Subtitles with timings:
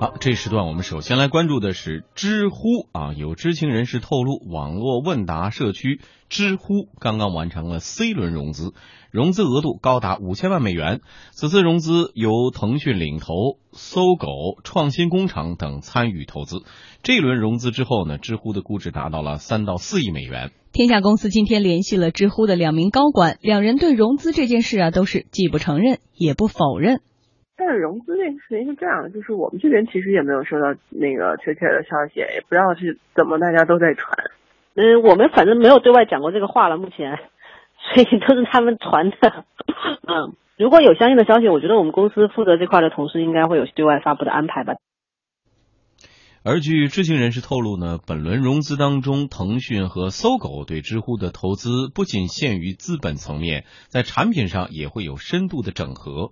[0.00, 8.74] 好，这时段我们首先来关注的是知乎啊，有知情人士透露，网络问答社区知乎刚刚完成了 C 轮融资，
[9.10, 11.00] 融资额度高达五千万美元。
[11.32, 14.28] 此次融资由腾讯领投、搜狗、
[14.62, 16.62] 创新工厂等参与投资。
[17.02, 20.52] 这一轮融资之后呢，知乎的估值达到了三到四亿美元。
[20.70, 27.00] 天下公司今天联系了知乎的两名高管，两人对融资这件事啊，都是既不承认也不否认。
[27.58, 34.16] 但是融资这个事情是这样的，就是我们这边其实也没有收到那个确切的消息，也不知道是怎么大家都在传。
[34.74, 37.18] 嗯，我们反正没有对外讲过这个话了，目前，
[37.92, 39.44] 所以都是他们传的。
[40.06, 44.74] 嗯，如果有相应的消息，我觉得我们公司负责这块的同事应该会有对外发布的安排吧。
[46.44, 56.30] 而据知情人士透露呢，本轮融资当中，腾讯和搜狗对知乎的投资不仅限于资本层面，在产品上也会有深度的整合。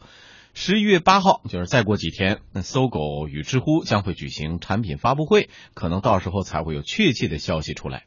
[0.58, 8.04] 十一月八号，就是再过几天，那搜狗与知乎将会举行产品发布会，可能到时候才会有确切的消息出来。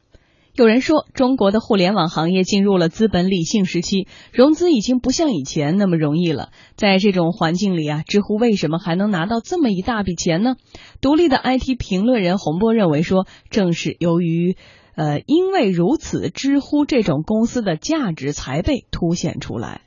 [0.56, 6.50] 有人说，中国的互联网行业进入了资本理性时期，融资已经不像以前那么容易了。
[6.74, 10.56] 在这种环境里啊，知乎为什么还能拿到这么一大笔钱呢？
[11.00, 14.56] 独立的 IT 评论人洪波认为说，正是由于，
[14.96, 19.82] 呃，因为如此，知乎这种公司的价值才被凸显出来。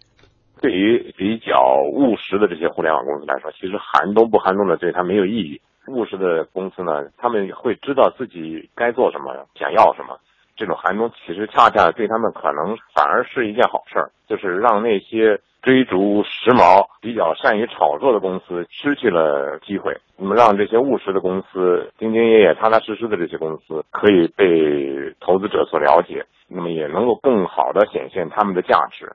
[0.63, 5.59] 对于比较务实的这些互联网公司来说，其实寒冬不寒冬的对它没有意义。
[5.87, 10.17] 务实的公司呢，他们会知道自己该做什么，想要什么。
[10.55, 19.93] 这种寒冬其实恰恰对他们可能反而是一件好事儿，就是让那些追逐时髦、比较善于炒作的公司失去了机会。
[20.15, 29.11] 那么让这些务实的公司、兢兢业业、踏踏实实的这些公司可以被投资者所了解，那么也能够更好的显现他们的价值。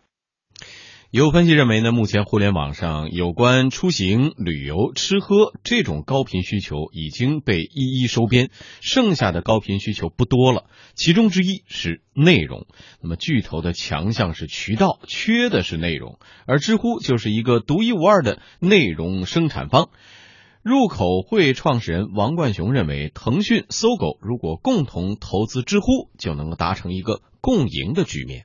[1.10, 8.50] 有分析认为呢，目前互联网上有关出行、旅游、吃喝这种高频需求已经被一一收编，
[8.82, 10.66] 剩下的高频需求不多了。
[10.94, 12.66] 其中之一是内容。
[13.00, 19.88] 那么巨头的强项是渠道，缺的是内容，而知乎就是一个独一无二的内容生产方。
[20.62, 28.44] 入口会创始人王冠雄认为，腾讯、搜狗如果共同投资知乎，就能够达成一个共赢的局面。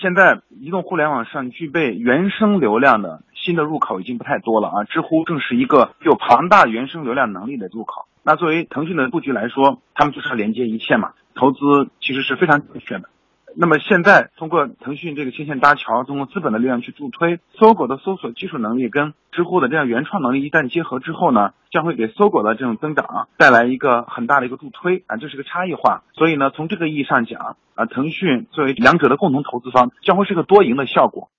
[0.00, 8.06] 现在移动互联网上具备原生流量的新的入口已经不太多了啊，知乎正是一个有庞大原生流量能力的入口。
[8.22, 13.08] 那作为腾讯的布局来说，他们就是要连接一切嘛，投资其实是非常正确的。
[13.56, 26.02] 那么现在通过腾讯这个牵线搭桥，通过资本的力量去助推，搜狗的搜索技术能力跟知乎的这样原创能力一旦结合之后呢，将会给搜狗的这种增长带来一个很大的一个助推啊，这是个差异化。
[26.12, 31.30] 所以呢，从这个意义上讲啊，腾讯作为两者的共同投资方，将会是个多赢的效果。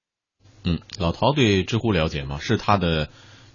[0.65, 2.37] 嗯，老陶对知乎了解吗？
[2.39, 3.07] 是他的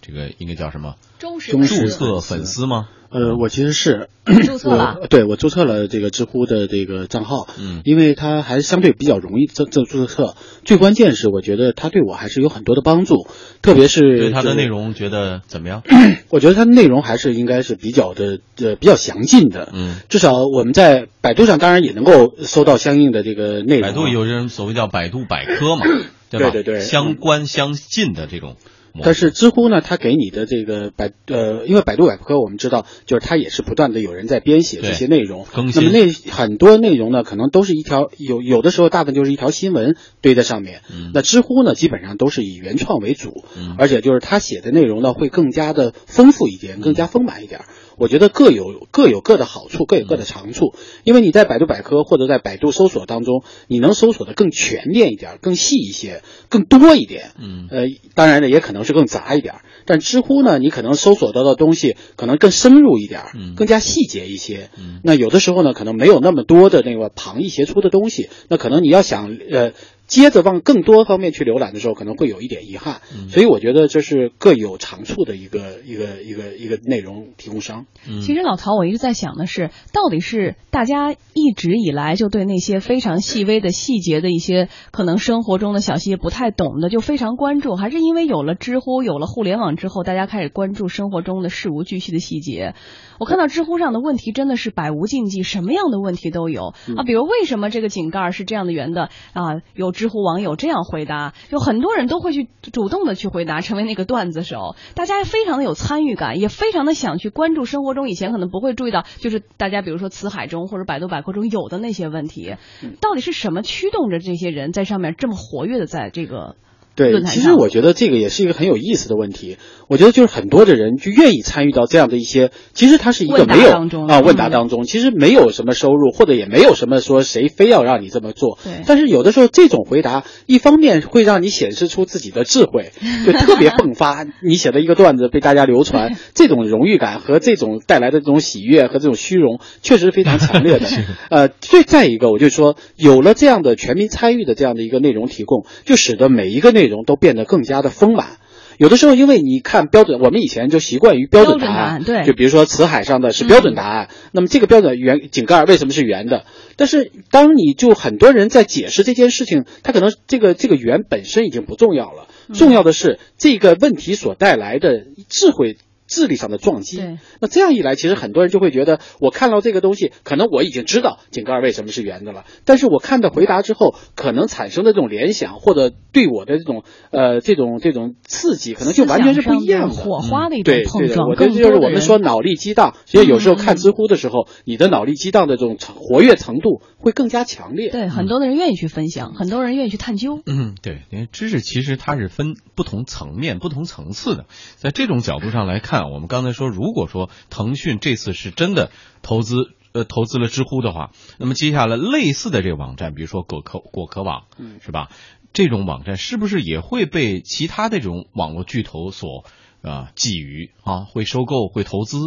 [0.07, 0.97] 这个应该叫什么？
[1.19, 2.89] 忠实注册粉丝吗？
[3.11, 4.09] 呃，我其实是
[4.45, 13.29] 注册了，对我注册了这个知乎的这个账号，嗯，因为它还是相对比较容易这这注册，最关键是我觉得它对我还是有很多的帮助，
[13.63, 15.83] 特别是对它的内容觉得怎么样？
[16.29, 25.87] 我觉得它的内容还是应该是比较的呃比较详尽的，嗯，至少我们在百度上当然也能够搜到相应的这个内容，百度有人所谓叫百度百科嘛，
[26.31, 26.51] 对吧？
[26.51, 28.57] 对对对，相关相近的这种。
[29.03, 35.85] 但是知乎呢，它给你的这个百呃，因为百度百科我们知道，就是它也是不断的有人在编写这些内容，更新。
[35.85, 40.83] 那么那很多内容呢，可能都是一条有有的时候大部分就是一条新闻堆在上面。
[40.93, 41.11] 嗯。
[41.13, 47.63] 那知乎呢，基本上都是以原创为主，嗯，而且就是它写的内容呢会更加的丰富一点，更加丰满一点。
[47.97, 50.75] 我觉得各有各有各的好处，各有各的长处。
[51.05, 57.31] 因为你在百度百科或者在百度搜索当中，你能搜索的更全面一点，更细一些，更多一点。
[57.41, 57.69] 嗯。
[57.71, 57.85] 呃，
[58.15, 59.57] 当然呢，也可能是更杂一点。
[59.87, 64.71] 但知乎呢，你可能搜索到的东西可能更深入一点，嗯，更加细节一些。
[64.79, 65.01] 嗯。
[65.03, 68.29] 那有的时候呢，可能没有那么多的那个旁逸斜出的东西。
[68.49, 69.73] 那可能你要想呃。
[70.07, 73.01] 接着往更多方面去浏览的时候，可能会有一点遗憾，
[73.31, 77.87] 所以我觉得这是各有长处的一个一个一个一个内容提供商。
[78.23, 92.75] 其实老曹，我一直在想的是，到底是大家一直以来就对那些非常细微的细节的一些可能生活中的小细节不太懂的就非常关注，还是因为有了知乎、有了互联网之后，大家开始关注生活中的事无巨细的细节？
[93.19, 99.63] 我看到知乎上的问题真的是百无禁忌，什么样的问题都有啊，比如为什么这个井盖是这样的圆的啊？
[99.75, 104.77] 有知乎网友这样回答，有很多人都会去主动的去回答，成为那个段子手。
[104.95, 112.57] 大家非常的有参与感，也非常的想去关注生活中以前可能不会注意到，就是大家比如说词海中或者百度百科中有的那些问题，
[113.01, 116.57] 到底是什么驱动着这些人在上面这么活跃的在这个
[116.97, 119.57] 对，其实我觉得这个也是一个很有意思的问题。
[119.89, 123.71] 我觉得就是很多的人就愿意参与到这样的一些，其实它是一个没有
[124.09, 128.59] 啊问答嗯当中，其实没有什么收入，或者也没有什么说谁非要让你这么做。
[128.65, 132.93] 对但是有的时候这种回答，一方面会让你显示出自己的智慧，
[133.27, 134.25] 就特别 迸发。
[134.43, 140.87] 你写的一个段子被大家流传， 这种荣誉感和这种带来的这种喜悦和这种虚荣，确实非常强烈的。
[141.29, 148.39] 呃，最再一个，我就说，有了这样的全民参与的这样的一个内容提供，就使得每一个内容都变得更加的丰满。
[148.77, 156.45] 有的时候，因为你看标准，我们以前就习惯于标准答案，答案对就比如说辞海上的是标准答案，那么这个标准圆井盖为什么是圆的？
[156.75, 165.77] 但是当你就很多人在解释这件事情，他可能这个这个圆本身已经不重要了，重要的是这个问题所带来的智慧。
[166.07, 167.03] 智力上的撞击，
[167.41, 179.95] 那这样一来，其实很多人就会觉得，我看到这个东西，可能我已经知道井盖为什么是圆的了，但是我看到回答之后，可能产生的这种联想，或者对我的这种呃这种这种刺激，可能就完全是不一样的。
[179.95, 182.95] 火花的一种对对的，碰撞，我觉得就是我们说脑力激荡。
[183.07, 187.91] 其实有时候看知乎的时候，你的脑力激荡的这种活跃程度会更加强烈。
[187.91, 190.41] 对很多的人愿意去分享，很多人愿意去探究。
[190.47, 194.47] 嗯，对，因为知识其实它是分不同层面、不同层次的。
[194.77, 198.91] 在这种角度上来看，我们刚才说，如果说腾讯这次是真的
[199.23, 199.57] 投资
[199.93, 205.11] 呃投资了知乎的话，那么接下来类似的这个网站，比如说果壳果壳网，嗯是吧？
[205.53, 209.45] 这种网站是不是也会被其他的这种网络巨头所
[209.83, 212.19] 啊觊觎啊，会收购、会投资？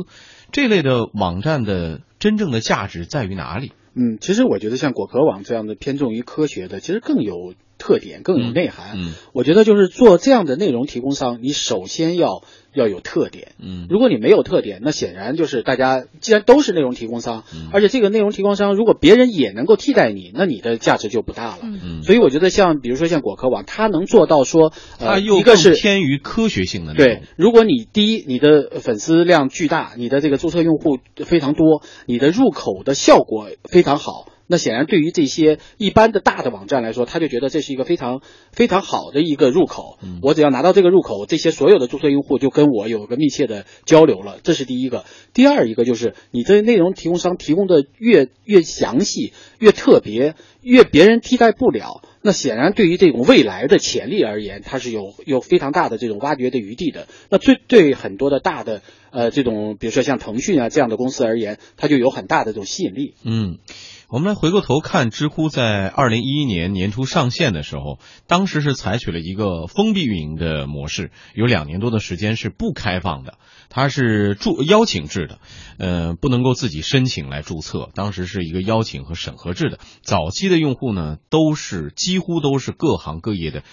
[0.53, 3.73] 这类的网站的真正的价值在于哪里？
[3.95, 8.97] 嗯，其实我觉得像果壳网这样的偏重于科学的，其实更有特点，更有内涵。
[8.97, 12.41] 嗯我觉得就是做这样的内容提供商，你首先要
[12.73, 13.53] 要有特点。
[13.59, 21.59] 嗯如果你没有特点，那显然就是大家既然都是内容提供商，嗯而且这个内容提供商如果别人也能够替代你，那你的价值就不大了。
[21.63, 38.21] 嗯嗯，所以我觉得像比如说像果壳网，它能做到说，呃，它又更一个是偏于科学性的内对。，如果你第一，你的粉丝量巨大，你的这个注册用户非常多，你的入口的效果非常好，那显然对于这些一般的大的网站来说，他就觉得这是一个非常
[38.51, 39.99] 非常好的一个入口。
[40.01, 45.05] 嗯我只要拿到这个入口，这些所有的注册用户就跟我有个密切的交流了，这是第一个。
[45.33, 52.01] 第二一个就是你这内容提供商提供的越越详细、越特别、越别人替代不了。
[52.21, 57.07] 那显然，对于这种未来的潜力而言，它是有有非常大的这种挖掘的余地的。
[57.29, 63.13] 那最对很多的大的呃这种，比如说像腾讯啊这样的公司而言，它就有很大的这种吸引力。
[63.23, 63.59] 嗯，
[64.09, 73.37] 我们来回过头看，知乎在二零一一年年初上线的时候，当时是采取了一个封闭运营的模式，有两年多的时间是不开放的，
[73.67, 75.39] 它是注邀请制的，
[75.77, 79.77] 呃，不能够自己申请来注册，当时是一个邀请和审核制的。
[80.03, 83.63] 早期的用户呢，都是几乎都是各行各业的。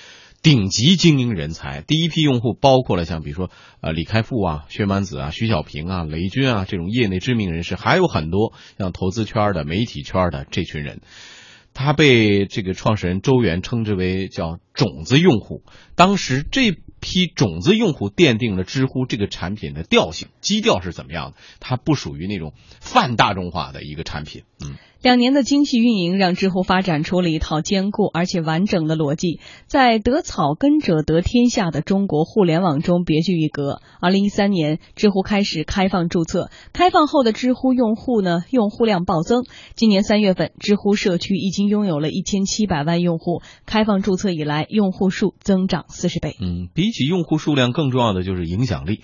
[0.44, 3.50] 顶级精英人才，第一批用户包括了像比如说
[3.81, 11.00] 呃李开复啊、薛蛮子啊、徐小平啊、雷军啊这种业内知名人士，还有很多像投资圈的、媒体圈的这群人。
[11.73, 15.62] 他被这个创始人周源称之为叫种子用户。
[15.96, 21.37] 当时这批种子用户奠定了知乎这个产品的调性、基调是怎么样的？
[21.58, 24.43] 它不属于那种泛大众化的一个产品。
[24.62, 24.76] 嗯。
[25.05, 33.83] 两年的精细运营让知乎发展出了一套坚固而且完整的逻辑，在得草根者得天下的中国互联网中别具一格。
[34.01, 39.44] 二零一三年，知乎开始开放注册，开放后的知乎用户呢，用户量暴增。
[39.75, 46.34] 今年三月份，知乎社区已经拥有了一千七百万用户，开放注册以来，用户数增长四十倍。
[46.41, 49.01] 嗯，比起用户数量，更重要的就是影响力。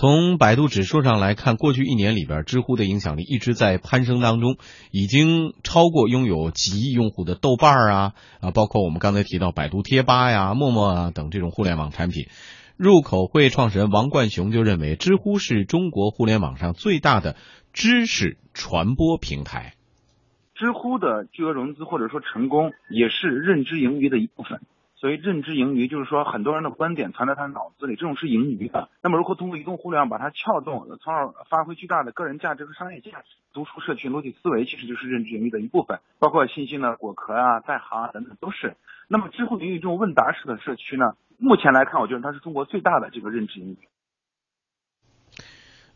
[0.00, 4.56] 从百度指数上来看，过去一年里边，知乎的影响力一直在攀升当中，
[4.90, 12.28] 已经超过拥有几亿用户的豆瓣啊啊，包括我们刚才提到百度贴吧呀、陌陌啊等这种互联网产品。
[12.78, 17.36] 入口会创始人王冠雄就认为，知乎是中国互联网上最大的
[17.74, 19.74] 知识传播平台。
[20.54, 24.62] 知乎的巨额融资或者说成功，也是认知盈余的一部分。
[25.00, 28.90] 所谓认知盈余，就是说很多人的观点藏在他脑子里，这种是盈余的。
[29.02, 33.36] 那么如何通过移动互联网把它撬动，从而发挥巨大的个人价值和商业价值？
[33.54, 38.76] 读书社群逻辑思维其实就是认知盈余的一部分，包括信息呢果壳啊、在行啊等等都是。
[39.08, 43.88] 那么知乎云这种问答式的社区呢，目前来看，我觉得它是中国最大的这个认知盈余。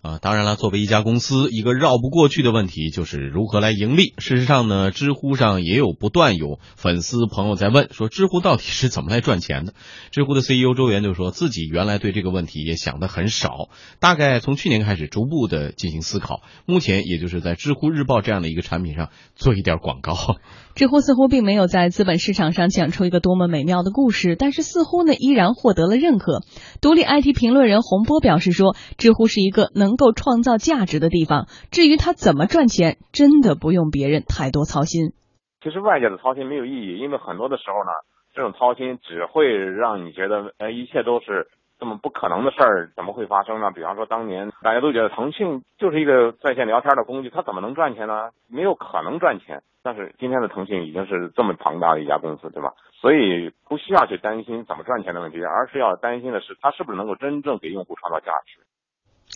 [0.04, 4.12] 啊，当然了，作为一家公司，一个绕不过去的问题就是如何来盈利。
[4.18, 9.73] 事实上呢，知乎上也有不断有粉丝朋友在问，说知乎到底是怎么来赚钱的？
[10.11, 20.14] 知乎的 CEO 周源就说自己原来对这个问题也想得很少，大概从去年开始逐步的进行思考，目前也就是在知乎日报这样的一个产品上做一点广告。
[20.75, 26.42] 知乎似乎并没有在资本市场上讲出一个多么美妙的故事，但是似乎呢依然获得了认可。
[26.82, 31.46] 独立 IT 评论人洪波表示说，知乎是一个能能够创造价值的地方。
[31.70, 35.14] 至于他怎么赚钱，真的不用别人太多操心。
[35.62, 37.92] 其实外界的操心没有意义，因为很多的时候呢，
[38.34, 41.46] 这种操心只会让你觉得，呃，一切都是。
[41.76, 43.72] 这么不可能的事儿怎么会发生呢？
[43.74, 48.30] 比方说，当年大家都觉得腾讯就是一个在线聊天的工具，它怎么能赚钱呢？
[48.48, 49.60] 没有可能赚钱。
[49.82, 52.72] 但是今天的腾讯已经是这么庞大的一家公司，对吧？
[53.00, 58.62] 所以不需要去担心怎么赚钱的问题，而是要担心的是它是不是能够真正给用户创造价值。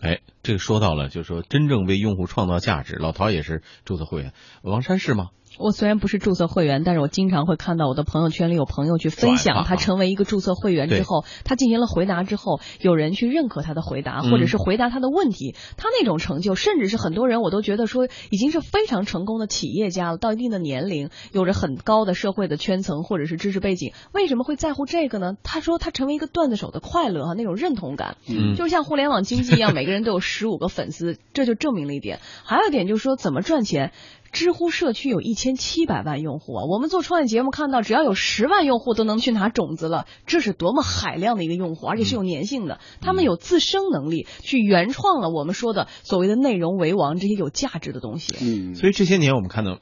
[0.00, 2.96] 哎，这个说到了，就是说真正为用户创造价值。
[2.96, 5.28] 老陶也是注册会员，王山是吗？
[5.58, 25.32] 我虽然不是注册会员，但是我经常会看到我的朋友圈里有朋友去分享他成为一个注册会员之后，他进行了回答之后，有人去认可他的回答，或者是回答他的问题，他那种成就，甚至是很多人我都觉得说已经是非常成功的企业家了，到一定的年龄，有着很高的社会的圈层或者是知识背景，为什么会在乎这个呢？
[25.42, 32.20] 他说他成为一个段子手的快乐哈，那种认同感，嗯，就是像互联网经济一样，每个人都有十五个粉丝，这就证明了一点。
[32.44, 33.92] 还有一点就是说怎么赚钱。
[34.30, 36.64] 知乎社区有一千七百万用户啊！
[36.68, 42.78] 我们做创业节目看到，只要有十万用户都能去拿种子了，这是多么海量的一个用户，而且是有粘性的。
[43.00, 48.34] 他们有自生能力，去原创了我们说的所谓的内容为王这些有价值的东西。
[48.42, 49.78] 嗯，所以这些年我们看到，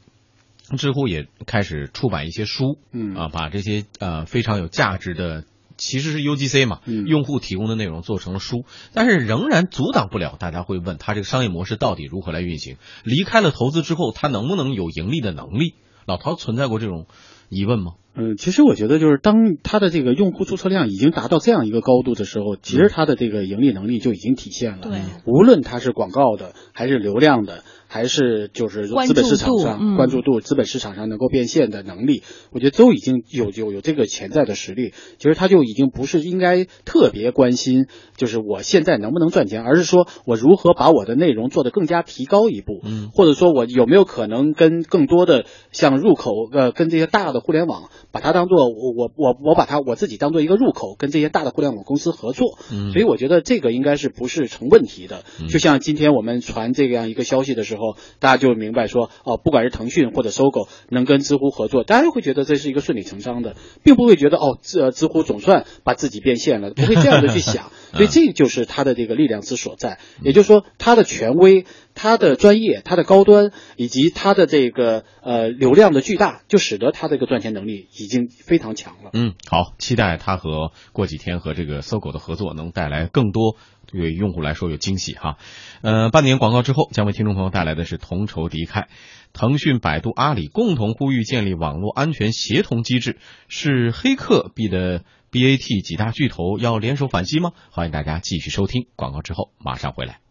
[0.79, 5.43] 知乎也开始出版一些书，嗯啊，把这些呃非常有价值的。
[5.77, 12.77] 其实是 UGC 嘛，用户提供的内容做成了书，但是仍然阻挡不了大家会问他这个商业模式到底如何来运行。
[13.05, 15.75] 离开了投资之后，他能不能有盈利的能力？
[16.07, 17.07] 老陶存在过这种
[17.49, 17.93] 疑问吗？
[18.19, 24.79] 嗯，其实我觉得就是当他的这个用户注册量已经达到这样一个高度的时候，其实他的这个盈利能力就已经体现了。
[24.83, 27.63] 对，无论他是广告的还是流量的。
[27.97, 32.23] 还是就是资本市场上关注度，资本市场上能够变现的能力，
[32.53, 34.93] 我觉得都已经有有有这个潜在的实力。
[35.17, 37.87] 其实他就已经不是应该特别关心，
[38.19, 52.59] 就是我现在能不能赚钱，而是说我如何把我的内容做得更加提高一步，嗯，或者说我有没有可能跟更多的像入口呃跟这些大的互联网把它当做我我我我把它我自己当做一个入口，跟这些大的互联网公司合作。
[52.71, 55.25] 嗯，所以我觉得这个应该是不是成问题的。
[55.49, 57.86] 就像今天我们传这样一个消息的时候。
[58.19, 67.71] 大家就明白说哦，不管是腾讯或者搜狗能跟知乎合作，大家会觉得这是一个顺理成章的，并不会觉得哦，这知乎总算把自己变现了，不会这样的去想。
[67.97, 79.11] 所以这就是他的这个力量之所在，也就是说他的权威、他的专业、他的高端以及他的这个呃流量的巨大，就使得他这个赚钱能力已经非常强了。
[79.13, 83.57] 嗯，好，期待他和过几天和这个搜狗的合作能带来更多。
[83.89, 85.37] 对用户来说有惊喜哈，
[85.81, 88.87] 呃，半年广告之后，将为听众朋友带来的是同仇敌忾。
[89.33, 95.05] 腾讯、百度、阿里共同呼吁建立网络安全协同机制，是黑客逼的
[95.37, 97.53] BAT 几大巨头要联手反击吗？
[97.71, 100.26] 欢迎大家继续收听广告之后马上回来。